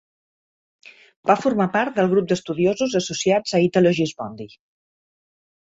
[1.31, 4.51] Va formar part del grup d'estudiosos associats a Italo Gismondi.